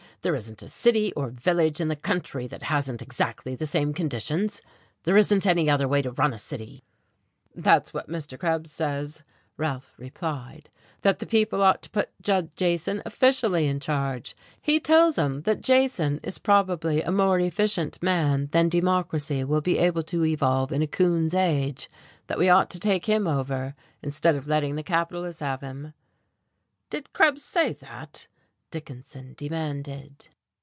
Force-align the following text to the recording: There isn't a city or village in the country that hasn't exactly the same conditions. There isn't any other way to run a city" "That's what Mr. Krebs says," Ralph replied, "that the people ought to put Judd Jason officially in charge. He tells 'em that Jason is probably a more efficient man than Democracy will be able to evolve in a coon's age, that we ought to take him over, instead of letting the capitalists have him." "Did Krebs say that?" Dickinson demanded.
There 0.23 0.35
isn't 0.35 0.61
a 0.61 0.67
city 0.67 1.11
or 1.13 1.31
village 1.31 1.81
in 1.81 1.87
the 1.87 1.95
country 1.95 2.45
that 2.45 2.61
hasn't 2.61 3.01
exactly 3.01 3.55
the 3.55 3.65
same 3.65 3.91
conditions. 3.91 4.61
There 5.01 5.17
isn't 5.17 5.47
any 5.47 5.67
other 5.67 5.87
way 5.87 6.03
to 6.03 6.11
run 6.11 6.31
a 6.31 6.37
city" 6.37 6.83
"That's 7.55 7.91
what 7.91 8.07
Mr. 8.07 8.39
Krebs 8.39 8.71
says," 8.71 9.23
Ralph 9.57 9.95
replied, 9.97 10.69
"that 11.01 11.17
the 11.17 11.25
people 11.25 11.63
ought 11.63 11.81
to 11.81 11.89
put 11.89 12.11
Judd 12.21 12.55
Jason 12.55 13.01
officially 13.03 13.65
in 13.65 13.79
charge. 13.79 14.35
He 14.61 14.79
tells 14.79 15.17
'em 15.17 15.41
that 15.41 15.59
Jason 15.61 16.19
is 16.21 16.37
probably 16.37 17.01
a 17.01 17.09
more 17.11 17.39
efficient 17.39 17.97
man 18.03 18.49
than 18.51 18.69
Democracy 18.69 19.43
will 19.43 19.61
be 19.61 19.79
able 19.79 20.03
to 20.03 20.23
evolve 20.23 20.71
in 20.71 20.83
a 20.83 20.87
coon's 20.87 21.33
age, 21.33 21.89
that 22.27 22.37
we 22.37 22.47
ought 22.47 22.69
to 22.69 22.79
take 22.79 23.07
him 23.07 23.25
over, 23.25 23.73
instead 24.03 24.35
of 24.35 24.47
letting 24.47 24.75
the 24.75 24.83
capitalists 24.83 25.41
have 25.41 25.61
him." 25.61 25.93
"Did 26.91 27.11
Krebs 27.11 27.43
say 27.43 27.73
that?" 27.73 28.27
Dickinson 28.73 29.33
demanded. 29.35 30.29